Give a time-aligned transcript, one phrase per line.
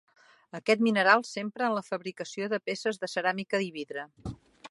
[0.59, 4.09] Aquest mineral s'empra en la fabricació de peces de ceràmica i vidre.